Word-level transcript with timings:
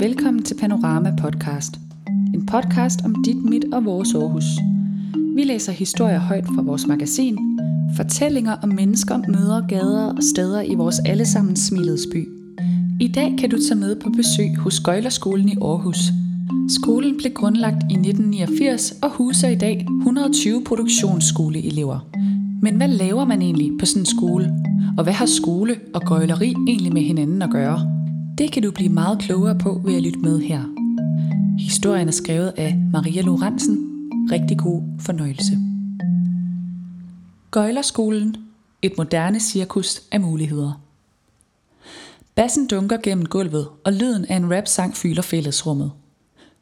Velkommen 0.00 0.42
til 0.42 0.56
Panorama 0.60 1.12
Podcast. 1.20 1.72
En 2.34 2.46
podcast 2.46 3.04
om 3.04 3.22
dit, 3.24 3.44
mit 3.44 3.64
og 3.72 3.84
vores 3.84 4.14
Aarhus. 4.14 4.44
Vi 5.36 5.44
læser 5.44 5.72
historier 5.72 6.18
højt 6.18 6.46
fra 6.46 6.62
vores 6.62 6.86
magasin, 6.86 7.38
fortællinger 7.96 8.56
om 8.62 8.68
mennesker, 8.68 9.18
møder, 9.28 9.66
gader 9.66 10.14
og 10.16 10.22
steder 10.22 10.62
i 10.62 10.74
vores 10.74 10.98
allesammen 11.06 11.56
smilets 11.56 12.06
by. 12.12 12.28
I 13.00 13.08
dag 13.08 13.34
kan 13.38 13.50
du 13.50 13.56
tage 13.68 13.80
med 13.80 13.96
på 14.00 14.10
besøg 14.10 14.56
hos 14.56 14.80
Gøjlerskolen 14.80 15.48
i 15.48 15.56
Aarhus. 15.62 15.98
Skolen 16.68 17.16
blev 17.16 17.32
grundlagt 17.32 17.82
i 17.82 17.94
1989 17.94 18.92
og 19.02 19.10
huser 19.10 19.48
i 19.48 19.56
dag 19.56 19.86
120 20.00 20.64
produktionsskoleelever. 20.64 22.08
Men 22.62 22.74
hvad 22.76 22.88
laver 22.88 23.24
man 23.24 23.42
egentlig 23.42 23.72
på 23.80 23.86
sådan 23.86 24.02
en 24.02 24.06
skole? 24.06 24.54
Og 24.98 25.04
hvad 25.04 25.12
har 25.12 25.26
skole 25.26 25.76
og 25.94 26.00
gøjleri 26.00 26.54
egentlig 26.68 26.92
med 26.92 27.02
hinanden 27.02 27.42
at 27.42 27.50
gøre? 27.50 27.97
Det 28.38 28.52
kan 28.52 28.62
du 28.62 28.70
blive 28.70 28.88
meget 28.88 29.18
klogere 29.18 29.58
på 29.58 29.80
ved 29.84 29.96
at 29.96 30.02
lytte 30.02 30.18
med 30.18 30.40
her. 30.40 30.62
Historien 31.58 32.08
er 32.08 32.12
skrevet 32.12 32.52
af 32.56 32.76
Maria 32.92 33.22
Lorentzen. 33.22 33.78
Rigtig 34.32 34.58
god 34.58 34.82
fornøjelse. 35.00 35.58
Gøjlerskolen. 37.50 38.36
Et 38.82 38.92
moderne 38.96 39.40
cirkus 39.40 40.02
af 40.12 40.20
muligheder. 40.20 40.80
Bassen 42.34 42.66
dunker 42.66 42.96
gennem 42.96 43.26
gulvet, 43.26 43.68
og 43.84 43.92
lyden 43.92 44.24
af 44.24 44.36
en 44.36 44.56
rap-sang 44.56 44.96
fylder 44.96 45.22
fællesrummet. 45.22 45.92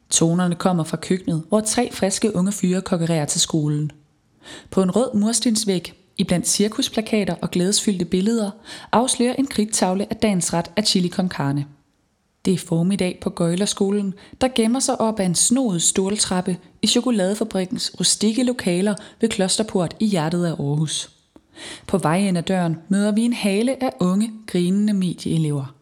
Tonerne 0.09 0.55
kommer 0.55 0.83
fra 0.83 0.97
køkkenet, 0.97 1.43
hvor 1.49 1.59
tre 1.59 1.91
friske 1.93 2.35
unge 2.35 2.51
fyre 2.51 2.81
kokkererer 2.81 3.25
til 3.25 3.41
skolen. 3.41 3.91
På 4.71 4.81
en 4.81 4.91
rød 4.91 5.19
murstensvæg, 5.19 5.93
i 6.17 6.23
blandt 6.23 6.47
cirkusplakater 6.47 7.35
og 7.41 7.51
glædesfyldte 7.51 8.05
billeder, 8.05 8.51
afslører 8.91 9.33
en 9.33 9.47
kridtavle 9.47 10.07
af 10.09 10.15
dagens 10.15 10.53
ret 10.53 10.71
af 10.75 10.83
chili 10.83 11.09
con 11.09 11.29
carne. 11.29 11.65
Det 12.45 12.53
er 12.53 12.57
formiddag 12.57 13.17
på 13.21 13.29
Gøjlerskolen, 13.29 14.13
der 14.41 14.47
gemmer 14.55 14.79
sig 14.79 15.01
op 15.01 15.19
ad 15.19 15.25
en 15.25 15.35
snodet 15.35 15.81
ståltrappe 15.81 16.57
i 16.81 16.87
chokoladefabrikkens 16.87 17.91
rustikke 17.99 18.43
lokaler 18.43 18.95
ved 19.21 19.29
Klosterport 19.29 19.95
i 19.99 20.05
hjertet 20.05 20.45
af 20.45 20.51
Aarhus. 20.51 21.09
På 21.87 21.97
vej 21.97 22.19
ind 22.19 22.37
ad 22.37 22.43
døren 22.43 22.77
møder 22.89 23.11
vi 23.11 23.21
en 23.21 23.33
hale 23.33 23.83
af 23.83 23.91
unge, 23.99 24.31
grinende 24.47 24.93
medieelever. 24.93 25.75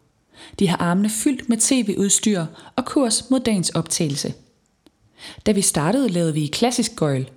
De 0.58 0.68
har 0.68 0.76
armene 0.76 1.10
fyldt 1.10 1.48
med 1.48 1.56
tv-udstyr 1.56 2.46
og 2.76 2.84
kurs 2.84 3.30
mod 3.30 3.40
dagens 3.40 3.70
optagelse. 3.70 4.34
Da 5.46 5.52
vi 5.52 5.60
startede, 5.60 6.08
lavede 6.08 6.34
vi 6.34 6.46
klassisk 6.46 6.96
gøjl. 6.96 7.30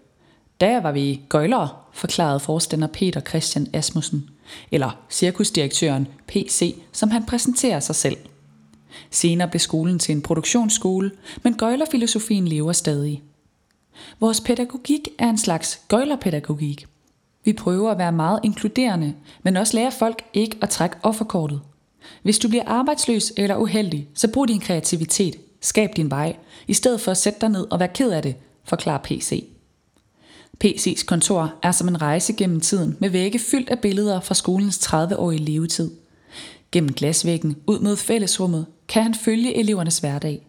Der 0.62 0.82
var 0.82 0.92
vi 0.92 1.22
gøjlere, 1.30 1.70
forklarede 1.92 2.40
forstander 2.40 2.88
Peter 2.88 3.22
Christian 3.22 3.68
Asmussen, 3.74 4.30
eller 4.72 4.98
cirkusdirektøren 5.10 6.08
PC, 6.28 6.76
som 6.92 7.12
han 7.12 7.26
præsenterer 7.26 7.80
sig 7.80 7.96
selv. 7.96 8.18
Senere 9.12 9.48
blev 9.48 9.60
skolen 9.60 10.00
til 10.00 10.16
en 10.16 10.22
produktionsskole, 10.22 11.12
men 11.44 11.54
gøjlerfilosofien 11.54 12.48
lever 12.48 12.72
stadig. 12.72 13.24
Vores 14.20 14.42
pædagogik 14.42 15.08
er 15.18 15.30
en 15.30 15.38
slags 15.38 15.82
gøjlerpædagogik. 15.88 16.86
Vi 17.46 17.54
prøver 17.54 17.92
at 17.92 17.98
være 17.98 18.12
meget 18.12 18.40
inkluderende, 18.44 19.14
men 19.44 19.58
også 19.58 19.78
lære 19.78 19.92
folk 19.92 20.24
ikke 20.34 20.58
at 20.62 20.70
trække 20.70 20.96
offerkortet. 21.04 21.62
Hvis 22.24 22.40
du 22.40 22.50
bliver 22.50 22.64
arbejdsløs 22.68 23.34
eller 23.38 23.58
uheldig, 23.58 24.08
så 24.14 24.28
brug 24.28 24.48
din 24.48 24.60
kreativitet. 24.60 25.36
Skab 25.62 25.90
din 25.96 26.12
vej, 26.12 26.36
i 26.68 26.74
stedet 26.74 27.02
for 27.02 27.12
at 27.12 27.18
sætte 27.18 27.42
dig 27.42 27.50
ned 27.50 27.68
og 27.72 27.80
være 27.80 27.90
ked 27.94 28.12
af 28.12 28.22
det, 28.22 28.36
forklarer 28.64 29.00
PC. 29.04 29.44
PC's 30.66 31.06
kontor 31.06 31.54
er 31.64 31.72
som 31.72 31.88
en 31.88 32.02
rejse 32.02 32.34
gennem 32.34 32.60
tiden 32.60 32.98
med 33.00 33.10
vægge 33.10 33.40
fyldt 33.40 33.70
af 33.70 33.80
billeder 33.80 34.20
fra 34.20 34.36
skolens 34.36 34.78
30-årige 34.78 35.40
levetid. 35.40 35.92
Gennem 36.72 36.94
glasvæggen 36.94 37.56
ud 37.68 37.80
mod 37.80 37.96
fællesrummet 37.96 38.66
kan 38.88 39.04
han 39.04 39.14
følge 39.14 39.58
elevernes 39.58 40.00
hverdag. 40.00 40.48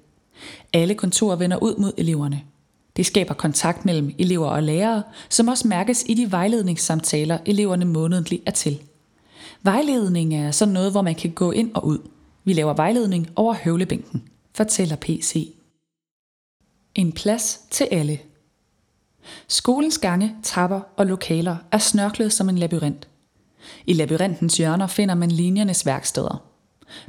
Alle 0.72 0.94
kontorer 0.94 1.36
vender 1.36 1.56
ud 1.62 1.76
mod 1.76 1.92
eleverne. 1.96 2.42
Det 2.96 3.06
skaber 3.06 3.34
kontakt 3.34 3.84
mellem 3.84 4.14
elever 4.18 4.46
og 4.46 4.62
lærere, 4.62 5.02
som 5.28 5.48
også 5.48 5.68
mærkes 5.68 6.04
i 6.06 6.14
de 6.14 6.32
vejledningssamtaler, 6.32 7.38
eleverne 7.46 7.84
månedligt 7.84 8.42
er 8.46 8.50
til. 8.50 8.82
Vejledning 9.62 10.34
er 10.34 10.50
sådan 10.50 10.74
noget, 10.74 10.90
hvor 10.90 11.02
man 11.02 11.14
kan 11.14 11.30
gå 11.30 11.50
ind 11.50 11.70
og 11.74 11.86
ud. 11.86 11.98
Vi 12.44 12.52
laver 12.52 12.74
vejledning 12.74 13.28
over 13.36 13.54
høvlebænken, 13.54 14.22
fortæller 14.54 14.96
PC. 14.96 15.54
En 16.94 17.12
plads 17.12 17.60
til 17.70 17.88
alle. 17.90 18.18
Skolens 19.48 19.98
gange, 19.98 20.34
trapper 20.42 20.80
og 20.96 21.06
lokaler 21.06 21.56
er 21.72 21.78
snørklet 21.78 22.32
som 22.32 22.48
en 22.48 22.58
labyrint. 22.58 23.08
I 23.86 23.92
labyrintens 23.92 24.56
hjørner 24.56 24.86
finder 24.86 25.14
man 25.14 25.30
linjernes 25.30 25.86
værksteder. 25.86 26.42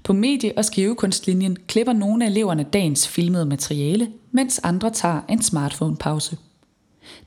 På 0.04 0.14
medie- 0.14 0.58
og 0.58 0.66
skrivekunstlinjen 0.66 1.58
klipper 1.68 1.94
nogle 1.94 2.26
af 2.26 2.30
eleverne 2.30 2.64
dagens 2.64 3.08
filmede 3.08 3.46
materiale, 3.46 4.12
mens 4.32 4.60
andre 4.64 4.90
tager 4.90 5.22
en 5.30 5.42
smartphone-pause. 5.42 6.38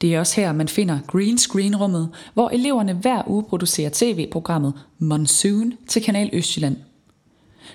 Det 0.00 0.14
er 0.14 0.20
også 0.20 0.40
her, 0.40 0.52
man 0.52 0.68
finder 0.68 0.98
green 1.06 1.38
screen-rummet, 1.38 2.10
hvor 2.34 2.50
eleverne 2.50 2.92
hver 2.92 3.22
uge 3.26 3.42
producerer 3.42 3.90
tv-programmet 3.92 4.74
Monsoon 4.98 5.72
til 5.88 6.02
Kanal 6.02 6.30
Østjylland. 6.32 6.76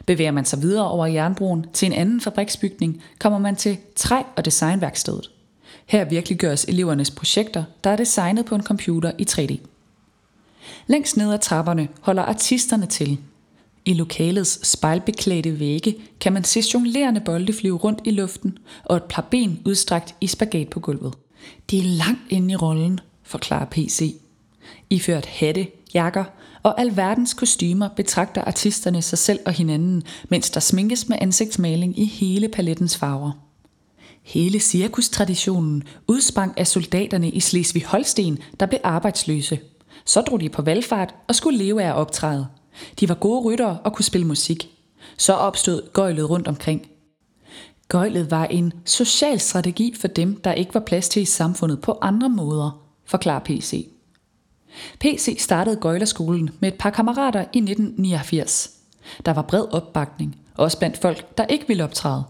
Bevæger 0.06 0.32
man 0.32 0.46
sig 0.46 0.62
videre 0.62 0.92
over 0.92 1.06
jernbroen 1.06 1.66
til 1.74 1.86
en 1.86 1.94
anden 1.94 2.22
fabriksbygning, 2.22 3.04
kommer 3.20 3.40
man 3.40 3.56
til 3.56 3.78
træ- 3.96 4.24
og 4.36 4.46
designværkstedet. 4.46 5.32
Her 5.90 6.06
virkelig 6.06 6.38
gøres 6.38 6.66
elevernes 6.66 7.12
projekter, 7.12 7.64
der 7.84 7.90
er 7.90 7.96
designet 7.96 8.46
på 8.46 8.56
en 8.56 8.64
computer 8.64 9.12
i 9.18 9.26
3D. 9.30 9.58
Længst 10.88 11.18
ned 11.18 11.34
ad 11.34 11.40
trapperne 11.40 11.88
holder 12.02 12.24
artisterne 12.24 12.86
til. 12.86 13.18
I 13.86 13.94
lokalets 13.94 14.68
spejlbeklædte 14.68 15.60
vægge 15.60 15.96
kan 16.20 16.34
man 16.34 16.44
se 16.44 16.64
jonglerende 16.74 17.22
bolde 17.22 17.54
flyve 17.54 17.78
rundt 17.78 18.02
i 18.04 18.12
luften 18.12 18.58
og 18.86 18.98
et 18.98 19.04
par 19.04 19.28
ben 19.32 19.62
udstrakt 19.66 20.16
i 20.22 20.28
spagat 20.28 20.70
på 20.70 20.80
gulvet. 20.80 21.14
Det 21.70 21.80
er 21.80 21.84
langt 21.84 22.22
inde 22.30 22.54
i 22.54 22.56
rollen, 22.56 23.00
forklarer 23.24 23.66
PC. 23.66 24.16
Iført 24.90 25.26
hatte, 25.26 25.68
jakker 25.94 26.24
og 26.64 26.82
alverdens 26.82 27.34
kostymer 27.34 27.88
betragter 27.88 28.42
artisterne 28.42 29.02
sig 29.02 29.18
selv 29.18 29.40
og 29.46 29.54
hinanden, 29.54 30.04
mens 30.30 30.50
der 30.50 30.60
sminkes 30.60 31.10
med 31.10 31.18
ansigtsmaling 31.22 32.00
i 32.00 32.06
hele 32.06 32.48
palettens 32.48 32.98
farver. 32.98 33.49
Hele 34.30 34.60
cirkustraditionen 34.60 35.84
udsprang 36.08 36.54
af 36.58 36.68
soldaterne 36.68 37.30
i 37.30 37.40
Slesvig-Holsten, 37.40 38.38
der 38.60 38.66
blev 38.66 38.80
arbejdsløse. 38.84 39.60
Så 40.06 40.22
drog 40.22 40.42
de 40.42 40.50
på 40.50 40.62
valgfart 40.62 41.16
og 41.28 41.36
skulle 41.36 41.58
leve 41.58 41.84
af 41.84 41.88
at 41.88 41.96
optræde. 41.96 42.48
De 43.00 43.10
var 43.10 43.16
gode 43.16 43.42
ryttere 43.42 43.78
og 43.84 43.94
kunne 43.94 44.06
spille 44.06 44.28
musik. 44.28 44.70
Så 45.18 45.34
opstod 45.34 45.94
gøjlet 45.94 46.30
rundt 46.30 46.48
omkring. 46.48 46.88
Gøjlet 47.88 48.32
var 48.32 48.46
en 48.46 48.74
social 48.86 49.40
strategi 49.40 49.96
for 50.00 50.08
dem, 50.08 50.42
der 50.42 50.54
ikke 50.54 50.74
var 50.74 50.80
plads 50.80 51.10
til 51.10 51.22
i 51.22 51.26
samfundet 51.26 51.82
på 51.82 51.98
andre 52.02 52.30
måder, 52.30 52.82
forklarer 53.06 53.42
PC. 53.46 53.90
PC 55.00 55.36
startede 55.40 55.76
Gøjlerskolen 55.76 56.50
med 56.60 56.70
et 56.70 56.78
par 56.78 56.90
kammerater 56.90 57.40
i 57.40 57.58
1989. 57.58 58.72
Der 59.26 59.34
var 59.34 59.42
bred 59.42 59.66
opbakning, 59.74 60.38
også 60.56 60.80
blandt 60.80 60.98
folk, 60.98 61.38
der 61.38 61.46
ikke 61.46 61.68
ville 61.68 61.84
optræde. 61.84 62.24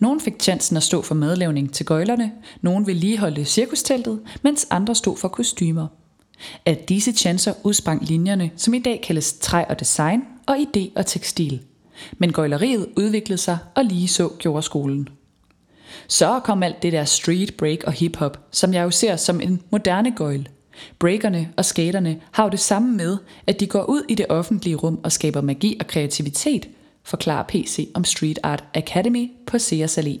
Nogle 0.00 0.20
fik 0.20 0.34
chancen 0.40 0.76
at 0.76 0.82
stå 0.82 1.02
for 1.02 1.14
madlavning 1.14 1.72
til 1.72 1.86
gøjlerne, 1.86 2.32
nogle 2.60 2.86
ville 2.86 3.00
lige 3.00 3.18
holde 3.18 3.44
cirkusteltet, 3.44 4.20
mens 4.42 4.66
andre 4.70 4.94
stod 4.94 5.16
for 5.16 5.28
kostymer. 5.28 5.86
Af 6.66 6.76
disse 6.88 7.12
chancer 7.12 7.52
udsprang 7.62 8.04
linjerne, 8.04 8.50
som 8.56 8.74
i 8.74 8.78
dag 8.78 9.00
kaldes 9.04 9.32
træ 9.32 9.64
og 9.68 9.80
design, 9.80 10.22
og 10.46 10.56
idé 10.56 10.80
og 10.96 11.06
tekstil. 11.06 11.60
Men 12.18 12.32
gøjleriet 12.32 12.88
udviklede 12.96 13.38
sig, 13.38 13.58
og 13.74 13.84
lige 13.84 14.08
så 14.08 14.28
gjorde 14.38 14.62
skolen. 14.62 15.08
Så 16.08 16.40
kom 16.44 16.62
alt 16.62 16.82
det 16.82 16.92
der 16.92 17.04
street 17.04 17.54
break 17.56 17.84
og 17.86 17.92
hiphop, 17.92 18.38
som 18.50 18.74
jeg 18.74 18.82
jo 18.84 18.90
ser 18.90 19.16
som 19.16 19.40
en 19.40 19.62
moderne 19.70 20.10
gøjl. 20.16 20.48
Breakerne 20.98 21.48
og 21.56 21.64
skaterne 21.64 22.20
har 22.30 22.44
jo 22.44 22.50
det 22.50 22.60
samme 22.60 22.96
med, 22.96 23.18
at 23.46 23.60
de 23.60 23.66
går 23.66 23.84
ud 23.84 24.02
i 24.08 24.14
det 24.14 24.26
offentlige 24.28 24.76
rum 24.76 25.00
og 25.02 25.12
skaber 25.12 25.40
magi 25.40 25.76
og 25.80 25.86
kreativitet, 25.86 26.68
forklarer 27.04 27.44
PC 27.48 27.90
om 27.94 28.04
Street 28.04 28.38
Art 28.42 28.64
Academy 28.74 29.30
på 29.46 29.58
Sears 29.58 29.98
Allé. 29.98 30.18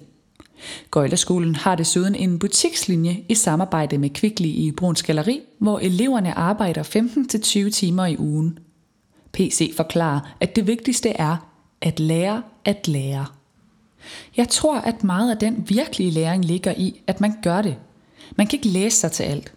Gøjlerskolen 0.90 1.54
har 1.54 1.74
desuden 1.74 2.14
en 2.14 2.38
butikslinje 2.38 3.24
i 3.28 3.34
samarbejde 3.34 3.98
med 3.98 4.10
Kvickly 4.10 4.46
i 4.46 4.72
Bruns 4.76 5.02
Galeri, 5.02 5.40
hvor 5.58 5.78
eleverne 5.78 6.38
arbejder 6.38 6.82
15-20 7.66 7.70
timer 7.70 8.06
i 8.06 8.16
ugen. 8.18 8.58
PC 9.32 9.76
forklarer, 9.76 10.20
at 10.40 10.56
det 10.56 10.66
vigtigste 10.66 11.08
er 11.08 11.36
at 11.80 12.00
lære 12.00 12.42
at 12.64 12.88
lære. 12.88 13.26
Jeg 14.36 14.48
tror, 14.48 14.78
at 14.78 15.04
meget 15.04 15.30
af 15.30 15.38
den 15.38 15.64
virkelige 15.68 16.10
læring 16.10 16.44
ligger 16.44 16.74
i, 16.76 17.00
at 17.06 17.20
man 17.20 17.34
gør 17.42 17.62
det. 17.62 17.76
Man 18.36 18.46
kan 18.46 18.56
ikke 18.56 18.68
læse 18.68 18.96
sig 18.96 19.12
til 19.12 19.22
alt. 19.22 19.52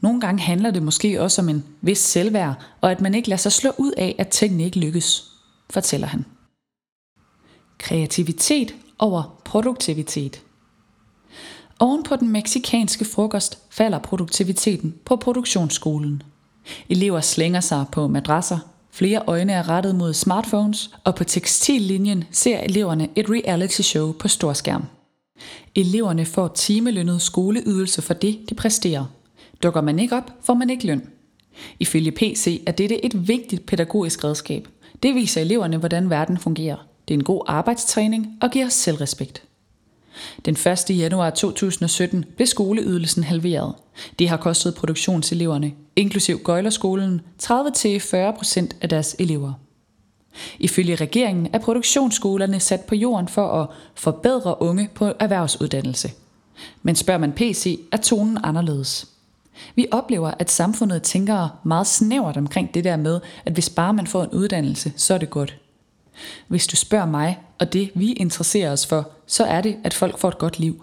Nogle 0.00 0.20
gange 0.20 0.42
handler 0.42 0.70
det 0.70 0.82
måske 0.82 1.22
også 1.22 1.42
om 1.42 1.48
en 1.48 1.64
vis 1.80 1.98
selvværd, 1.98 2.54
og 2.80 2.90
at 2.90 3.00
man 3.00 3.14
ikke 3.14 3.28
lader 3.28 3.40
sig 3.40 3.52
slå 3.52 3.70
ud 3.78 3.92
af, 3.92 4.14
at 4.18 4.28
tingene 4.28 4.64
ikke 4.64 4.78
lykkes, 4.78 5.24
fortæller 5.70 6.06
han. 6.06 6.24
Kreativitet 7.78 8.74
over 8.98 9.40
produktivitet. 9.44 10.42
Oven 11.78 12.02
på 12.02 12.16
den 12.16 12.28
meksikanske 12.28 13.04
frokost 13.04 13.58
falder 13.70 13.98
produktiviteten 13.98 14.94
på 15.04 15.16
produktionsskolen. 15.16 16.22
Elever 16.88 17.20
slænger 17.20 17.60
sig 17.60 17.84
på 17.92 18.08
madrasser, 18.08 18.58
Flere 18.96 19.22
øjne 19.26 19.52
er 19.52 19.68
rettet 19.68 19.94
mod 19.94 20.14
smartphones, 20.14 20.90
og 21.04 21.14
på 21.14 21.24
tekstillinjen 21.24 22.24
ser 22.30 22.58
eleverne 22.58 23.08
et 23.16 23.30
reality 23.30 23.80
show 23.80 24.12
på 24.12 24.28
storskærm. 24.28 24.84
Eleverne 25.74 26.26
får 26.26 26.48
timelønnet 26.48 27.22
skoleydelse 27.22 28.02
for 28.02 28.14
det, 28.14 28.38
de 28.50 28.54
præsterer. 28.54 29.04
Dukker 29.62 29.80
man 29.80 29.98
ikke 29.98 30.16
op, 30.16 30.32
får 30.42 30.54
man 30.54 30.70
ikke 30.70 30.86
løn. 30.86 31.02
Ifølge 31.80 32.10
PC 32.10 32.62
er 32.66 32.72
dette 32.72 33.04
et 33.04 33.28
vigtigt 33.28 33.66
pædagogisk 33.66 34.24
redskab. 34.24 34.68
Det 35.02 35.14
viser 35.14 35.40
eleverne, 35.40 35.76
hvordan 35.76 36.10
verden 36.10 36.38
fungerer. 36.38 36.76
Det 37.08 37.14
er 37.14 37.18
en 37.18 37.24
god 37.24 37.42
arbejdstræning 37.46 38.38
og 38.40 38.50
giver 38.50 38.68
selvrespekt. 38.68 39.42
Den 40.44 40.54
1. 40.54 40.90
januar 40.90 41.30
2017 41.30 42.24
blev 42.36 42.46
skoleydelsen 42.46 43.24
halveret. 43.24 43.74
Det 44.18 44.28
har 44.28 44.36
kostet 44.36 44.74
produktionseleverne, 44.74 45.72
inklusiv 45.96 46.38
Gøjlerskolen, 46.38 47.20
30-40% 47.42 48.68
af 48.80 48.88
deres 48.88 49.16
elever. 49.18 49.52
Ifølge 50.58 50.94
regeringen 50.94 51.48
er 51.52 51.58
produktionsskolerne 51.58 52.60
sat 52.60 52.80
på 52.80 52.94
jorden 52.94 53.28
for 53.28 53.62
at 53.62 53.68
forbedre 53.94 54.62
unge 54.62 54.90
på 54.94 55.12
erhvervsuddannelse. 55.20 56.10
Men 56.82 56.96
spørger 56.96 57.20
man 57.20 57.32
PC, 57.32 57.80
er 57.92 57.96
tonen 57.96 58.38
anderledes. 58.42 59.08
Vi 59.74 59.86
oplever, 59.90 60.30
at 60.38 60.50
samfundet 60.50 61.02
tænker 61.02 61.48
meget 61.64 61.86
snævert 61.86 62.36
omkring 62.36 62.74
det 62.74 62.84
der 62.84 62.96
med, 62.96 63.20
at 63.44 63.52
hvis 63.52 63.70
bare 63.70 63.94
man 63.94 64.06
får 64.06 64.24
en 64.24 64.30
uddannelse, 64.30 64.92
så 64.96 65.14
er 65.14 65.18
det 65.18 65.30
godt. 65.30 65.56
Hvis 66.48 66.66
du 66.66 66.76
spørger 66.76 67.06
mig, 67.06 67.38
og 67.58 67.72
det 67.72 67.90
vi 67.94 68.12
interesserer 68.12 68.72
os 68.72 68.86
for, 68.86 69.10
så 69.26 69.44
er 69.44 69.60
det, 69.60 69.76
at 69.84 69.94
folk 69.94 70.18
får 70.18 70.28
et 70.28 70.38
godt 70.38 70.58
liv, 70.58 70.82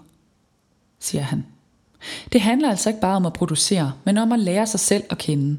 siger 1.00 1.22
han. 1.22 1.46
Det 2.32 2.40
handler 2.40 2.70
altså 2.70 2.88
ikke 2.90 3.00
bare 3.00 3.16
om 3.16 3.26
at 3.26 3.32
producere, 3.32 3.92
men 4.04 4.18
om 4.18 4.32
at 4.32 4.40
lære 4.40 4.66
sig 4.66 4.80
selv 4.80 5.04
at 5.10 5.18
kende. 5.18 5.58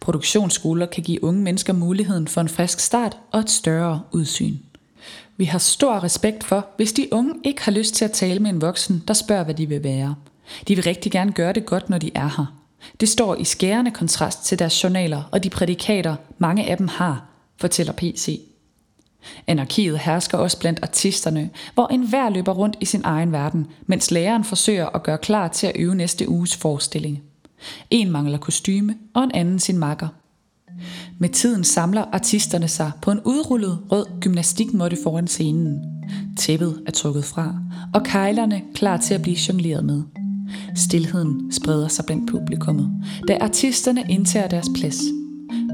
Produktionsskoler 0.00 0.86
kan 0.86 1.02
give 1.02 1.24
unge 1.24 1.42
mennesker 1.42 1.72
muligheden 1.72 2.28
for 2.28 2.40
en 2.40 2.48
frisk 2.48 2.80
start 2.80 3.18
og 3.32 3.40
et 3.40 3.50
større 3.50 4.02
udsyn. 4.12 4.56
Vi 5.36 5.44
har 5.44 5.58
stor 5.58 6.04
respekt 6.04 6.44
for, 6.44 6.66
hvis 6.76 6.92
de 6.92 7.08
unge 7.12 7.34
ikke 7.44 7.62
har 7.62 7.72
lyst 7.72 7.94
til 7.94 8.04
at 8.04 8.12
tale 8.12 8.40
med 8.40 8.50
en 8.50 8.60
voksen, 8.60 9.04
der 9.08 9.14
spørger, 9.14 9.44
hvad 9.44 9.54
de 9.54 9.68
vil 9.68 9.84
være. 9.84 10.14
De 10.68 10.74
vil 10.74 10.84
rigtig 10.84 11.12
gerne 11.12 11.32
gøre 11.32 11.52
det 11.52 11.66
godt, 11.66 11.90
når 11.90 11.98
de 11.98 12.10
er 12.14 12.30
her. 12.36 12.60
Det 13.00 13.08
står 13.08 13.34
i 13.34 13.44
skærende 13.44 13.90
kontrast 13.90 14.44
til 14.44 14.58
deres 14.58 14.84
journaler 14.84 15.22
og 15.32 15.44
de 15.44 15.50
prædikater, 15.50 16.16
mange 16.38 16.70
af 16.70 16.76
dem 16.76 16.88
har, 16.88 17.24
fortæller 17.56 17.92
PC. 17.92 18.40
Anarkiet 19.46 19.98
hersker 19.98 20.38
også 20.38 20.58
blandt 20.58 20.80
artisterne, 20.82 21.50
hvor 21.74 21.86
enhver 21.86 22.30
løber 22.30 22.52
rundt 22.52 22.76
i 22.80 22.84
sin 22.84 23.00
egen 23.04 23.32
verden, 23.32 23.66
mens 23.86 24.10
læreren 24.10 24.44
forsøger 24.44 24.86
at 24.86 25.02
gøre 25.02 25.18
klar 25.18 25.48
til 25.48 25.66
at 25.66 25.72
øve 25.76 25.94
næste 25.94 26.28
uges 26.28 26.56
forestilling. 26.56 27.22
En 27.90 28.10
mangler 28.10 28.38
kostyme, 28.38 28.94
og 29.14 29.24
en 29.24 29.30
anden 29.34 29.58
sin 29.58 29.78
makker. 29.78 30.08
Med 31.18 31.28
tiden 31.28 31.64
samler 31.64 32.04
artisterne 32.12 32.68
sig 32.68 32.90
på 33.02 33.10
en 33.10 33.20
udrullet 33.24 33.78
rød 33.90 34.06
gymnastikmåtte 34.20 34.96
foran 35.02 35.26
scenen. 35.26 35.80
Tæppet 36.38 36.82
er 36.86 36.90
trukket 36.90 37.24
fra, 37.24 37.54
og 37.94 38.02
kejlerne 38.02 38.62
klar 38.74 38.96
til 38.96 39.14
at 39.14 39.22
blive 39.22 39.36
jongleret 39.48 39.84
med. 39.84 40.02
Stilheden 40.76 41.52
spreder 41.52 41.88
sig 41.88 42.04
blandt 42.06 42.30
publikummet, 42.30 42.90
da 43.28 43.38
artisterne 43.40 44.04
indtager 44.08 44.48
deres 44.48 44.66
plads. 44.74 45.23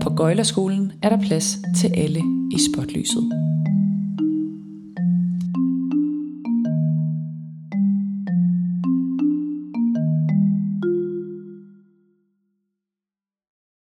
På 0.02 0.10
Gøjlerskolen 0.10 0.92
er 1.02 1.08
der 1.08 1.20
plads 1.26 1.58
til 1.80 1.90
alle 1.94 2.20
i 2.52 2.58
spotlyset. 2.72 3.49